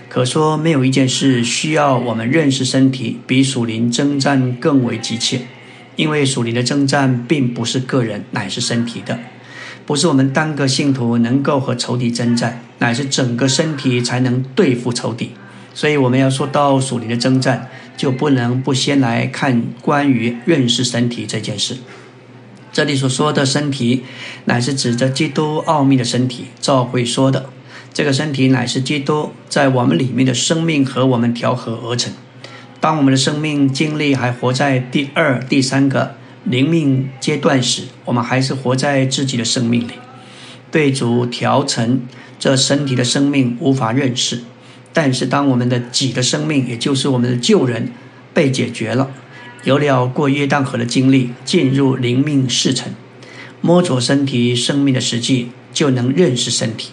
[0.09, 5.40] 可说，没有一件事需要我们认识身体，比属灵征战更为急切。
[5.97, 9.18] 因为属灵的征战并不是个人，乃是身体的，
[9.85, 15.33] 不是我们单个信徒能够和仇敌征战，乃是整个身体才能对付仇敌。
[15.75, 21.77] 所以，我们要说到属灵的征战，就不能不先来看关于认识身体这件事。
[22.73, 24.03] 这里所说的身体，
[24.47, 27.51] 乃是指着基督奥秘的身体，照会说的。
[27.93, 32.11] 这个身体乃是基督在我们里面的生命和我们调和而成。
[32.81, 39.93] 当我们的生命经历还活在第二、第三个灵命阶段时，我们还是活在自己的生命里，
[40.71, 42.01] 对主调成
[42.39, 44.41] 这身体的生命无法认识。
[44.95, 47.93] 但是，当我们的己的生命，也就是我们的旧人
[48.35, 49.11] 被解决了，
[49.64, 52.92] 有了过约旦河的经历，进入灵命世层，
[53.61, 56.90] 摸着身体生命的实际，就能认识身体。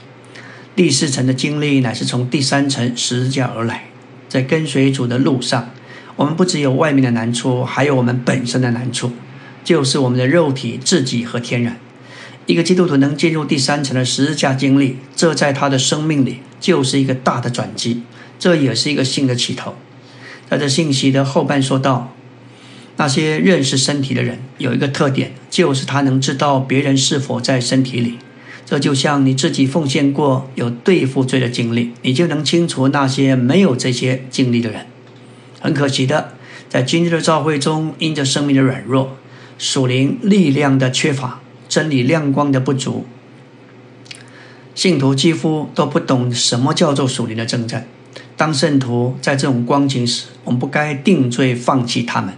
[0.76, 3.90] 第四层的经历乃是从第三层十字架而来，
[4.28, 5.72] 在跟随主的路上，
[6.16, 9.12] 我们不只有外面的难处，还有我们本身的难处。
[9.64, 11.78] 就是我们的肉体、自己和天然。
[12.46, 18.04] 一个基督徒能进入第三层的十字架经历，这在他的生命里就是一个大的转机，
[18.40, 19.76] 这也是一个新的起头。
[20.50, 22.16] 在这信息的后半说道：
[23.00, 28.18] 那些认识身体的人有一个特点，就是他能知道别人是否在身体里。
[28.66, 34.86] 这就像你自己奉献过有对付罪的经历，你就能清楚那些没有这些经历的人。
[35.62, 36.34] 很可惜的，
[36.68, 39.16] 在今日的教会中，因着生命的软弱、
[39.58, 43.06] 属灵力量的缺乏、真理亮光的不足，
[44.76, 47.88] 信徒几乎都不懂什么叫做属灵的征战。
[48.36, 52.34] 当圣徒在这种光景时，我们不该定罪放弃他们。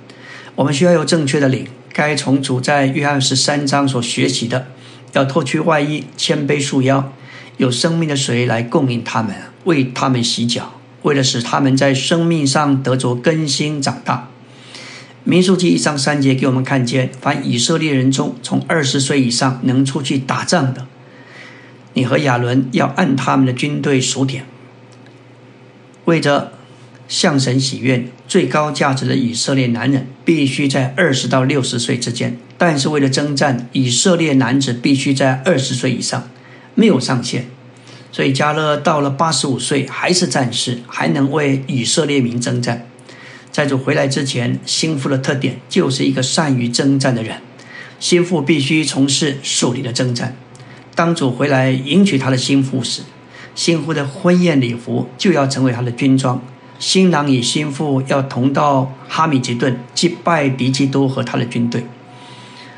[0.61, 4.67] 我们需要有正确的灵，该从主在约翰十三章所学习的。
[5.13, 7.11] 要脱去外衣，谦卑束腰，
[7.57, 14.29] 有生命的水来供应他们，为他们洗脚，为了使他们在生命上得着更新长大。
[15.23, 20.85] 民数记一章三节给我们看见，凡以色列人中从二十岁以上能出去打仗的，
[21.93, 24.45] 你和亚伦要按他们的军队数点，
[26.05, 26.53] 为着
[27.07, 32.37] 向神喜悦，最高价值的以色列男人必须在二十到六十岁之间。
[32.57, 36.29] 但是为了征战，以色列男子必须在二十岁以上，
[36.73, 37.47] 没有上限。
[38.09, 42.87] 所以加勒到了八十五岁还是战士，还能为以色列民征战。
[43.51, 47.35] 在主回来之前，心腹的特点就是一个善于征战的人。
[47.99, 50.37] 心腹必须从事属灵的征战。
[50.95, 53.01] 当主回来迎娶他的心腹时，
[53.55, 56.41] 心腹的婚宴礼服就要成为他的军装。
[56.81, 61.85] 新郎与新妇要同到哈米吉顿击败敌基督和他的军队。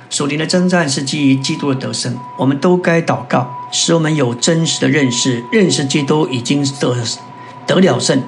[0.09, 6.97] 属灵的征战是基于基督的得胜，我们都该祷告，使我们有真实的认识，认识基督已经得
[7.65, 8.21] 得了胜。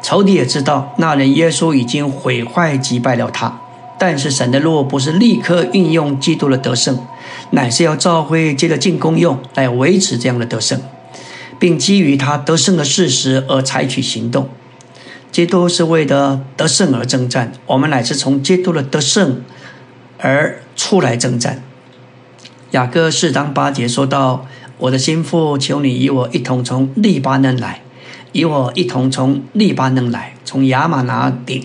[0.00, 3.60] 仇敌也知道那人耶稣已经毁坏击败了他，
[3.98, 6.96] 但是神的路不是立刻运用基督的得胜，
[7.50, 10.80] 乃是要召会接着进攻用来维持这样的得胜，
[11.58, 14.48] 并基于他得胜的事实而采取行动。
[15.30, 19.42] 基督是为了得胜而征战，我们乃是从基督的得胜。
[20.20, 21.62] 而出来征战。
[22.72, 27.82] 雅各四章八节说到：“我的心腹，求你与我一同从利巴嫩来，
[28.32, 31.64] 与我一同从利巴嫩来，从亚玛拿顶、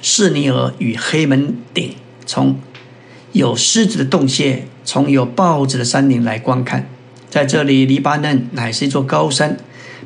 [0.00, 2.60] 士尼尔与黑门顶，从
[3.32, 6.88] 有狮子的洞穴，从有豹子的山林来观看。
[7.28, 9.56] 在这里，黎巴嫩乃是一座高山，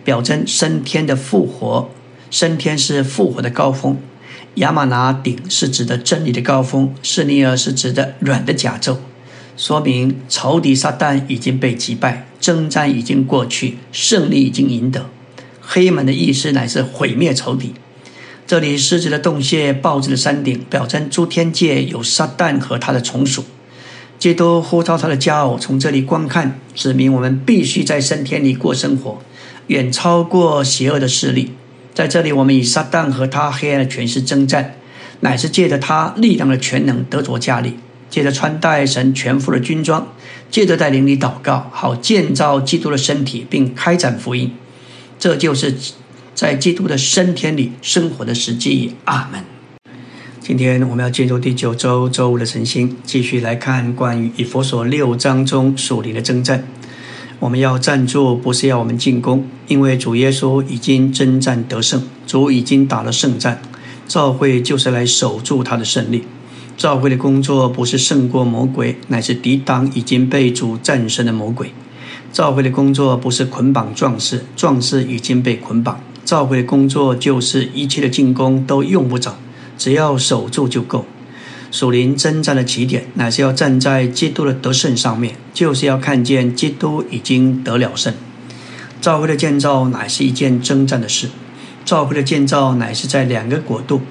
[0.02, 1.90] 表征升天的复活。
[2.34, 3.96] 升天是复活的高峰。”
[4.56, 8.96] 亚玛拿顶是指的真理的高峰，士尼尔是指的软的甲胄，
[9.56, 15.06] 说明仇敌撒旦已经被击败，征战已经过去，胜利已经赢得。
[15.60, 17.72] 黑门的意思乃是毁灭仇敌。
[18.48, 23.44] 这里狮子的洞穴、豹子的山顶，表征诸天界有撒旦和他的从属。
[24.18, 29.20] 基督呼召他的家偶从这里观看，指明我们必须在升天里过生活，
[29.68, 31.52] 远超过邪恶的势力。
[31.94, 34.74] 在这里，我们以撒旦和他黑暗的权势征战，
[35.20, 37.76] 乃是借着他力量的全能得着加力，
[38.10, 40.08] 借着穿戴神全副的军装，
[40.50, 44.52] 借着在灵里祷告，好建造基督的身体，并开展福音。
[45.20, 45.72] 这就是
[46.34, 48.96] 在基督的升天里生活的实际。
[49.04, 49.44] 阿门。
[50.40, 56.64] 今天我们要进入第九周周五的晨星，继续来看关于以佛所六章中属灵的征战。
[57.40, 63.60] 我们要站住，不是要我们进攻，因为主耶稣已经征战得胜，主已经打了胜战。
[64.06, 66.24] 教会就是来守住他的胜利。
[66.76, 71.72] 教会的工作不是胜过魔鬼，乃是抵挡已经被主战胜的魔鬼。
[72.32, 76.00] 教会的工作不是捆绑壮士，壮士已经被捆绑。
[76.24, 79.36] 教会的工作就是一切的进攻都用不着，
[79.78, 81.04] 只要守住就够。
[81.74, 88.14] 属灵征战的起点，乃是要站在基督的得胜上面，就是要看见基督已经得了胜。
[89.00, 91.30] 教会的建造乃是一件征战的事。
[91.84, 94.02] 教会的建造乃是在两个国度，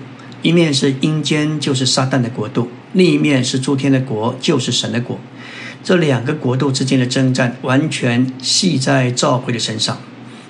[0.42, 5.18] 一面是阴间，就是撒旦的国度；另一面是诸天的国，就是神的国。
[5.82, 9.98] 这两个国度之间的征战，完全系在教会的身上。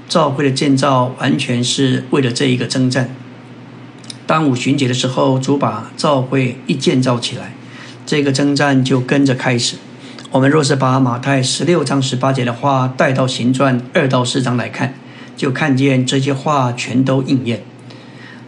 [0.10, 3.16] 教会的建造完全是为了这一个征战。
[4.26, 7.54] 当五旬节的时候，主把教会一建造起来，
[8.06, 9.76] 这个征战就跟着开始。
[10.32, 14.96] 我们若是把马太十六章十八节的话带到行传二到四章来看，
[15.36, 17.64] 就看见这些话全都应验。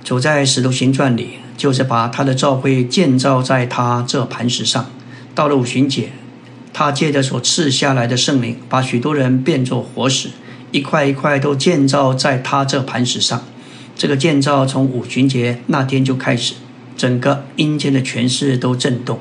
[0.03, 4.85] 走在使徒行传里，就是把他的教会建造在他这磐石上。
[5.35, 6.09] 到了五旬节，
[6.71, 10.29] 他借着所赐下来的圣灵，把许多人变作活石，
[10.71, 13.43] 一块一块都建造在他这磐石上。
[13.95, 16.55] 这个建造从五旬节那天就开始，
[16.97, 19.19] 整个阴间的权势都震动。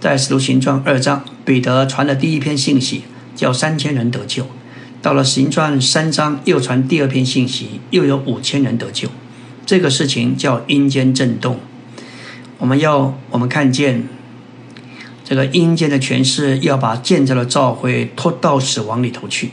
[0.00, 3.02] 在使徒行传二章，彼得传了第一篇信息，
[3.34, 4.44] 叫三千人得救；
[5.02, 9.08] 到了行传三章，又传第二篇信息，又有五千人得救。
[9.66, 11.58] 这个事情叫阴间震动。
[12.58, 14.06] 我们要我们看见
[15.24, 19.50] 这个阴间的权势要把建造的教会拖到死亡里头去。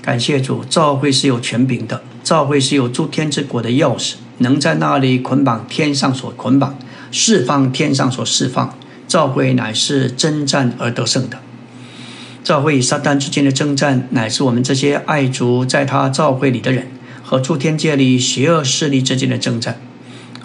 [0.00, 6.78] 感谢主，教会是有权柄的，教会是有诸天之国的钥匙，能在那里捆绑天上所捆绑，
[7.10, 8.76] 释放天上所释放。
[9.06, 11.38] 教会乃是征战而得胜的。
[12.44, 16.88] 教会与撒旦之间的征战，乃是我们这些爱主在他教会里的人
[17.22, 19.80] 和诸天界里邪恶势力之间的征战。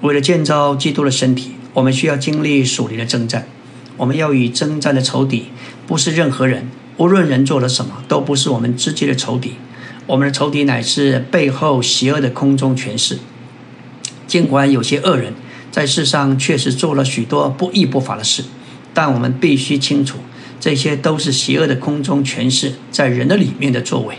[0.02, 1.52] 为了建造基督的身体。
[1.76, 3.46] 我们需要经历属灵的征战，
[3.98, 5.48] 我们要与征战的仇敌
[5.86, 9.56] 不是任何人，无论人做了什么，都不是我们直接的仇敌。
[10.08, 13.18] 我们的仇敌乃是背后邪恶的空中权势。
[14.28, 15.34] 尽管有些恶人
[15.72, 18.44] 在世上确实做了许多不义不法的事，
[18.94, 20.18] 但我们必须清楚，
[20.60, 24.16] 这些都是邪恶的空中权势在人的里面的作为。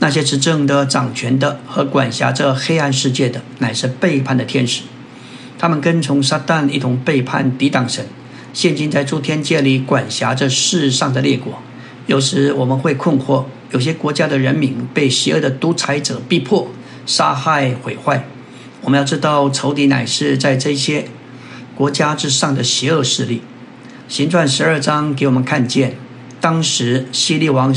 [0.00, 4.82] 那些执政的、掌权的和管辖着黑暗世界的，乃是背叛的天使。
[5.58, 8.06] 他们跟从撒旦，一同背叛、抵挡神，
[8.52, 11.62] 现今在诸天界里管辖着世上的列国。
[12.06, 16.68] 有时我们会困惑：有些国家的人民被邪恶的独裁者逼迫、
[17.06, 18.26] 杀害、毁坏。
[18.82, 21.06] 我们要知道，仇敌乃是在这些
[21.74, 23.40] 国家之上的邪恶势力。
[24.06, 25.96] 行传十二章给我们看见，
[26.40, 27.74] 当时希利王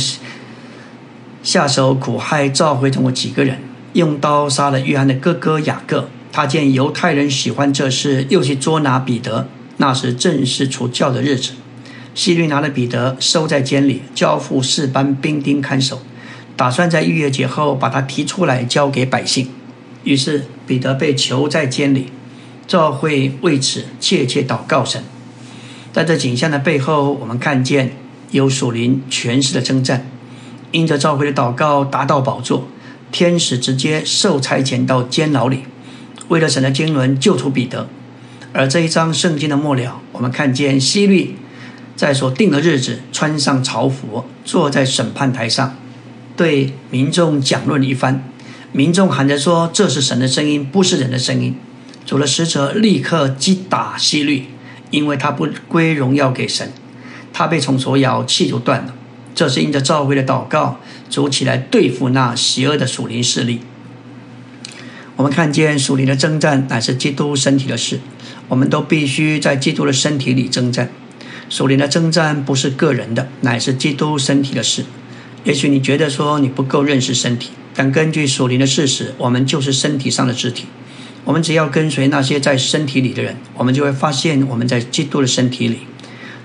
[1.41, 3.59] 下手苦害召回中国几个人，
[3.93, 6.09] 用刀杀了约翰的哥哥雅各。
[6.33, 9.47] 他见犹太人喜欢这事，又去捉拿彼得。
[9.77, 11.53] 那时正是除教的日子。
[12.17, 16.01] 希律拿了彼得收在监里，交付四班兵丁看守，
[16.56, 19.49] 打算在逾越节后把他提出来交给百姓。
[20.03, 22.08] 于是彼得被囚在监里，
[22.65, 25.03] 教会为此切切祷告神。
[25.93, 27.91] 在这景象的背后，我们看见
[28.32, 30.10] 有属灵权势的征战。
[30.71, 32.67] 因着教会的祷告达到宝座，
[33.12, 35.65] 天使直接受差遣到监牢里。
[36.30, 37.88] 为了神的经纶救出彼得，
[38.53, 41.36] 而这一章圣经的末了，我们看见希律
[41.97, 45.75] 在所定的日子穿上朝服，坐在审判台上，
[46.38, 48.23] 对民众讲论一番。
[48.71, 51.55] 民众喊着说：“这是神的声音，不是人的声音。”
[52.05, 54.45] 主的使者立刻击打希律，
[54.91, 56.71] 因为他不归荣耀给神，
[57.33, 58.93] 他被虫所咬，气就断了。
[59.33, 60.79] 这是因着召会的祷告，
[61.10, 63.62] 主起来对付那邪恶的属灵势力。
[65.15, 67.99] 我们看见属灵的征战乃是基督身体的事，
[68.47, 70.91] 我们都必须在基督的身体里征战。
[71.49, 74.86] 属灵的征战不是个人的，乃是基督身体的事。
[75.43, 80.65] 也许你觉得说你不够认识身体，但根据属灵的事实，我们就是身体上的肢体。
[81.23, 85.79] 我们只要跟随那些在身体里的人，我们就会发现我们在基督的身体里。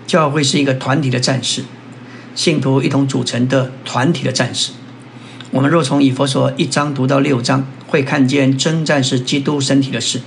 [0.06, 1.62] 教会是一个团体的战士，
[2.34, 4.72] 信徒一同组成的团体的战士。
[5.50, 7.66] 我们若从以佛所一章读到六章。
[7.92, 10.22] 会看见征战是基督身体的事，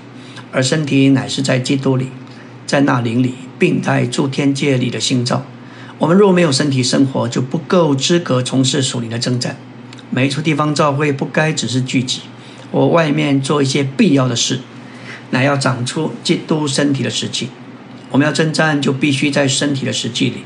[0.51, 2.09] 而身体乃是在基督里，
[2.67, 5.45] 在那灵里，并在诸天界里的心照。
[5.97, 9.57] 我们若没有身体生活，就不够资格从事属灵的征战。
[10.09, 12.21] 每一处地方教会不该只是聚集，
[12.71, 14.59] 或外面做一些必要的事，
[15.31, 17.49] 乃要长出基督身体的实际。
[18.11, 20.43] 我们要征战，就必须在身体的实际里。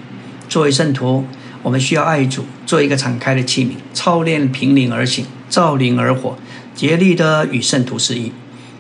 [0.48, 1.26] 作为圣徒，
[1.62, 6.38] 我们需要爱主，做一个敞开的器皿，操练平灵而行，照灵而活。
[6.74, 8.32] 竭力的与圣徒示意，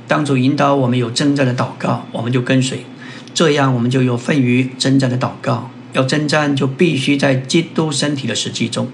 [0.07, 2.85] 当主引导我们有征战的祷告，我们就跟随，
[3.33, 5.71] 这样我们就有份于征战的祷告。
[5.93, 8.87] 要征战，就必须在基督身体的实际中。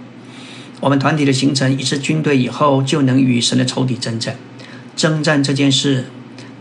[0.80, 4.38] 我们团体的形成一支军队以后，就能与神的仇敌征战。
[4.96, 6.06] 征战这件事，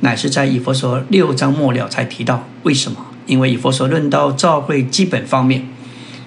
[0.00, 2.48] 乃是在以佛所六章末了才提到。
[2.64, 3.06] 为什么？
[3.26, 5.68] 因为以佛所论到教会基本方面，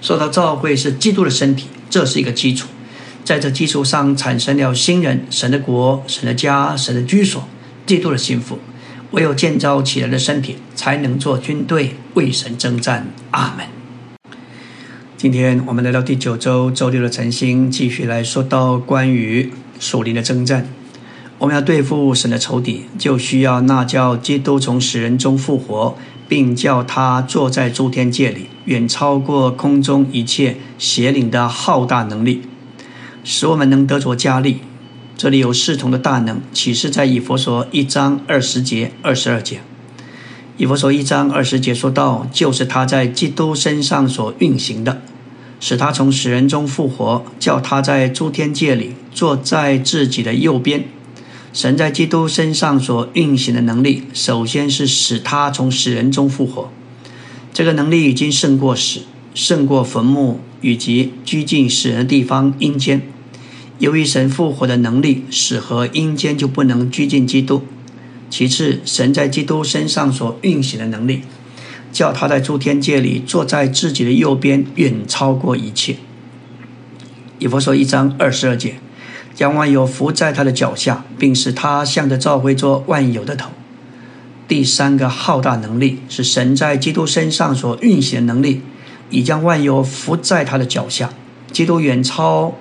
[0.00, 2.68] 说到教会是基督的身体，这是一个基础。
[3.24, 7.46] 在这基础上产生了新人、神的国、神的家、神的居所、
[7.84, 8.58] 基督的幸福。
[9.12, 13.06] 唯有建造起来的身体，才能做军队为神征战。
[13.30, 13.66] 阿门。
[15.16, 20.68] 今天我们来到第九周周六的晨星，继续来说到关于属灵的征战。
[21.38, 25.96] 我们要对付神的仇敌，就需要那叫基督从死人中复活，
[26.28, 32.42] 并叫他坐在诸天界里，远超过空中一切邪灵的浩大能力。
[33.24, 34.60] 使我们能得着加力。
[35.18, 39.60] 这里有侍从的大能，启示在以佛所一章二十节、二十二节。
[40.56, 45.02] 以佛所一章二十节说到，就是他在基督身上所运行的，
[45.58, 50.84] 使他从死人中复活，叫他在诸天界里坐在自己的右边。
[51.52, 56.70] 神在基督身上所运行的能力，首先是使他从死人中复活。
[57.52, 59.00] 这个能力已经胜过死，
[59.34, 63.02] 胜过坟墓以及居近死人的地方阴间。
[63.78, 67.62] 由于神复活的能力，使和阴间就不能拘禁基督。
[68.28, 71.22] 其次，神在基督身上所运行的能力，
[71.92, 75.96] 叫他在诸天界里坐在自己的右边，远超过一切。
[77.38, 78.80] 以佛说一章二十二节，
[79.32, 83.50] 将万有伏在他的脚下，并使他向着召会做万有的头。
[84.48, 88.62] 第三个浩大能力是神在基督身上所运行的能力，
[89.10, 91.10] 已将万有伏在他的脚下。
[91.52, 92.58] 基督远超。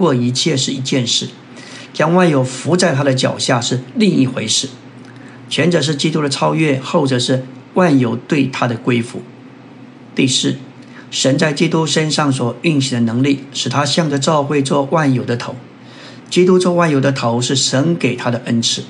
[0.00, 1.28] 过一切是一件事，
[1.92, 4.70] 将万有伏在他的脚下是另一回事。
[5.50, 7.44] 前者是基督的超越，后者是
[7.74, 9.20] 万有对他的归服。
[10.14, 10.56] 第四，
[11.10, 15.54] 神在基督身上所运行的能力，使他向着教会做万有的头。
[16.30, 18.84] 基督做万有的头是神给他的恩赐。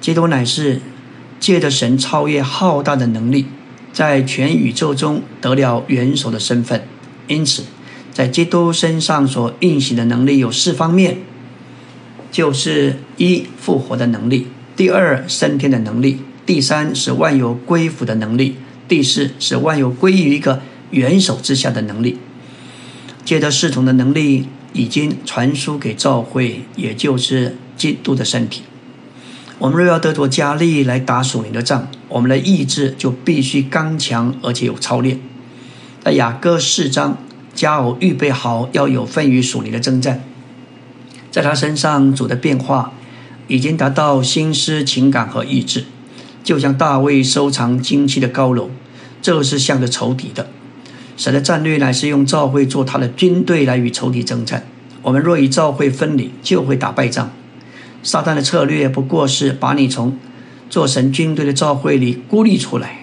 [0.00, 0.80] 基督乃是
[1.38, 3.46] 借着神超越浩大的能力，
[3.92, 6.84] 在全宇宙中得了元首的身份，
[7.28, 7.62] 因此。
[8.14, 11.18] 在基督身上所运行的能力有四方面，
[12.30, 14.46] 就是一复活的能力，
[14.76, 18.54] 第二升天的能力，第三使万有归服的能力，
[18.86, 20.62] 第四使万有归于一个
[20.92, 22.16] 元首之下的能力。
[23.24, 28.62] 借着侍从的能力已经传输给教会，也就是基督的身体。
[29.58, 35.18] 我们若要得着加力来打属灵的仗，我们的意志就必须刚强而且有操练。
[36.04, 37.18] 在雅各四章。
[37.54, 40.22] 加偶预备好，要有份于属灵的征战。
[41.30, 42.92] 在他身上，主的变化
[43.48, 45.84] 已经达到心思、情感和意志，
[46.42, 48.70] 就像大卫收藏精器的高楼，
[49.22, 50.48] 这是向着仇敌的。
[51.16, 54.66] 神的战略乃是用教会做他的军队来与仇敌征战。
[55.02, 57.30] 我们若与教会分离，就会打败仗。
[58.02, 60.18] 撒旦的策略不过是把你从
[60.68, 63.00] 做神军队的教会里孤立出来。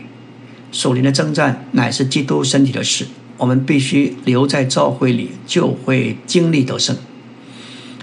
[0.72, 3.06] 属灵的征战乃是基督身体的事。
[3.42, 6.96] 我们必须留在教会里，就会经历得胜。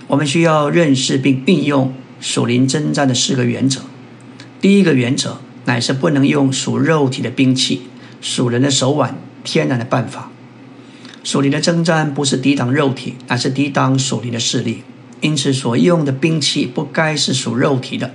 [0.09, 3.83] 我们需要认识并运用属灵征战的四个原则。
[4.61, 7.83] 第一个原则乃是不能用属肉体的兵器、
[8.21, 10.33] 属人的手腕、天然的办法。
[11.23, 14.83] 属灵的征战不是抵挡肉体，而是抵挡属灵的势力。
[15.21, 18.13] 因此，所用的兵器不该是属肉体的。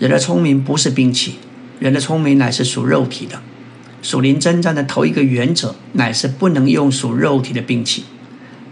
[0.00, 1.34] 人的聪明不是兵器，
[1.78, 3.40] 人的聪明乃是属肉体的。
[4.02, 8.04] 属灵征战的头一个原则，乃是不能用属肉体的兵器。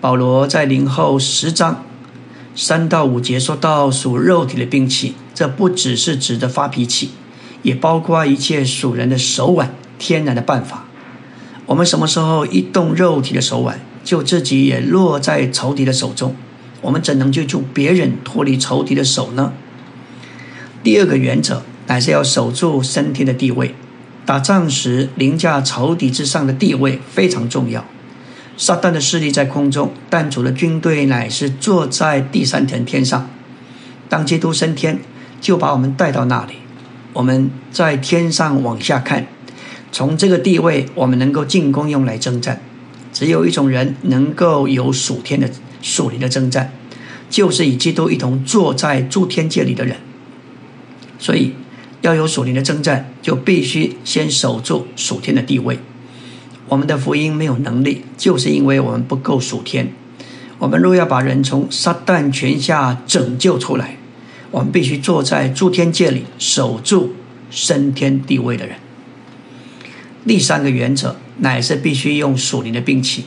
[0.01, 1.85] 保罗在灵后十章
[2.57, 7.11] 三到五节说到属肉体的兵器，这不只是指的发脾气，
[7.63, 10.87] 也包括一切属人的手腕、天然的办法。
[11.67, 16.35] 我们什么时候一动肉体的手腕，就自己也落在仇敌的手中？
[16.81, 19.53] 我们怎能救助别人脱离仇敌的手呢？
[20.83, 23.77] 第二个原则，乃是要守住身体的地位。
[24.27, 27.85] 打仗时凌驾仇敌之上的地位非常重要。
[28.57, 33.29] 撒旦的势力在空中，但主的军队乃是坐在第三层天上。
[34.09, 35.01] 当基督升天，
[35.41, 36.53] 就把我们带到那里。
[37.15, 39.27] 我们在天上往下看，
[39.91, 42.61] 从这个地位，我们能够进攻用来征战。
[43.13, 45.49] 只有一种人能够有属天的
[45.81, 46.73] 属灵的征战，
[47.31, 49.97] 就是与基督一同坐在诸天界里的人。
[51.19, 51.55] 所以。
[52.03, 55.79] 要有属灵的征战，就必须先守住属天的地位。
[56.69, 59.93] 我们的福音没有能力，就是因为我们不够属天。
[60.59, 63.97] 我们若要把人从撒旦权下拯救出来，
[64.51, 67.15] 我们必须坐在诸天界里守住
[67.51, 68.77] 升天地位的人。
[70.27, 73.25] 第三个原则乃是必须用属灵的兵器。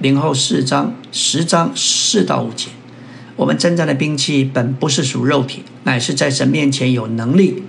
[0.00, 2.68] 零后四章十章四到五节，
[3.36, 7.62] 我们征战的兵器本不是属肉体，乃是在神面前有能力。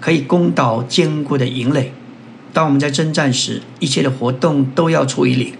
[0.00, 1.92] 可以攻倒坚固的营垒。
[2.52, 5.52] 当我们在征战时，一切的活动都要出于灵。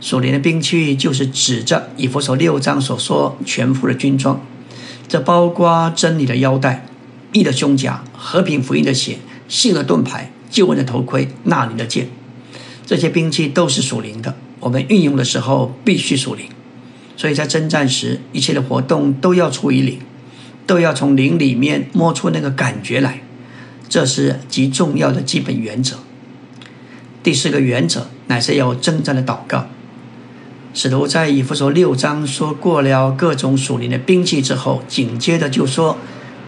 [0.00, 4.40] 所连的兵器就是指着以弗所六章所说全副的军装，
[5.08, 6.86] 这包括真理的腰带、
[7.32, 9.18] 义的胸甲、和平福音的血、
[9.48, 12.08] 信的盾牌、救恩的头盔、那里的剑。
[12.84, 16.46] 这些兵器都是属灵的，我们运用的时候必须属灵。
[17.16, 20.00] 所以在征战时，一切的活动都要出于灵，
[20.66, 23.22] 都要从灵里面摸出那个感觉来。
[23.94, 25.98] 这是极重要的基本原则。
[27.22, 29.66] 第四个原则乃是要征战的祷告。
[30.74, 35.96] 使徒在以弗所六章说过了各种属灵的兵器之后，紧接着就说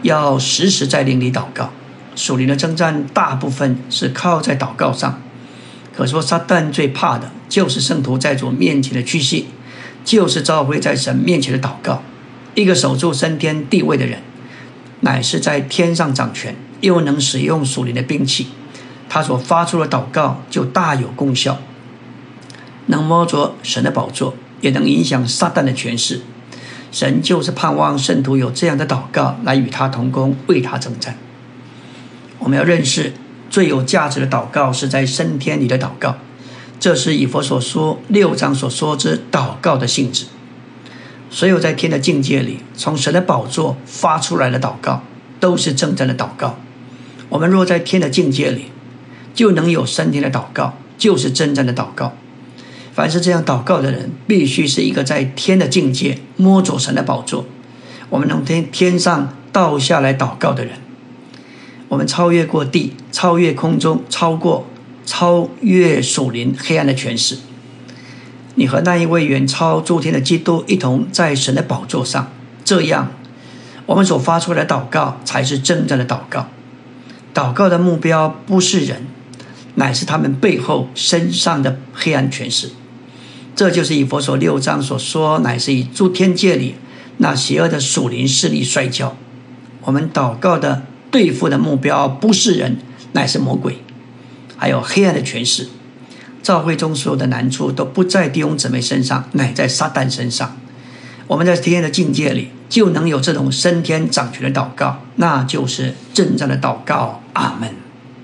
[0.02, 1.70] 要时时在灵里祷告。
[2.16, 5.22] 属灵的征战大部分是靠在祷告上。
[5.96, 9.46] 可说撒旦最怕的就是圣徒在主面前的屈膝，
[10.04, 12.02] 就是召回在神面前的祷告。
[12.56, 14.18] 一个守住升天地位的人，
[15.02, 16.56] 乃是在天上掌权。
[16.80, 18.48] 又能使用属灵的兵器，
[19.08, 21.58] 他所发出的祷告就大有功效，
[22.86, 26.20] 能摸着神的宝座，也能影响撒旦的权势。
[26.92, 31.18] 神就是盼望圣徒有这样的祷告来与他同工，为他征战。
[32.38, 33.12] 我们要认识
[33.50, 36.16] 最有价值的祷告是在升天里的祷告，
[36.78, 40.26] 这是以佛所说六章所说之祷告的性质。
[41.28, 45.02] 所有在天的境界里，从神的宝座发出来的祷告，
[45.40, 46.56] 都是真正的祷告。
[47.28, 48.66] 我们若在天的境界里，
[49.34, 52.12] 就能有升天的祷告，就是真正的祷告。
[52.92, 57.44] 凡是这样祷告的人，必须是一个在天的境界摸着神的宝座，
[58.08, 60.78] 我们能天天上倒下来祷告的人。
[61.88, 64.66] 我们超越过地，超越空中，超过
[65.04, 67.36] 超越属灵黑暗的权势。
[68.54, 72.32] 你和那一位远超诸天的基督一同在神的宝座上，
[72.64, 73.10] 这样，
[73.84, 76.48] 我们所发出来的祷告才是真正的祷告。
[77.36, 79.02] 祷告的目标不是人，
[79.74, 82.70] 乃是他们背后身上的黑暗权势。
[83.54, 86.76] 这就是以佛所六章所说，乃是以诸天界里
[87.18, 89.14] 那邪恶的属灵势力摔跤。
[89.82, 92.78] 我们祷告的对付的目标不是人，
[93.12, 93.82] 乃是魔鬼，
[94.56, 95.68] 还有黑暗的权势。
[96.42, 100.56] 教会中所有的难处都不在弟兄姊妹身上，乃在撒旦身上。
[101.26, 107.20] 我们在天的境界里，就能有这种升天掌权的祷告，那就是真正的祷告。
[107.32, 107.85] 阿门。